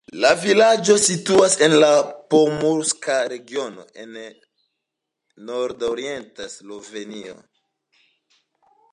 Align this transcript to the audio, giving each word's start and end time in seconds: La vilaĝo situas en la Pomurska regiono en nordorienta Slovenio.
La 0.21 0.29
vilaĝo 0.43 0.93
situas 1.07 1.57
en 1.65 1.73
la 1.81 1.89
Pomurska 2.33 3.17
regiono 3.33 3.85
en 4.03 4.17
nordorienta 5.49 6.49
Slovenio. 6.55 7.37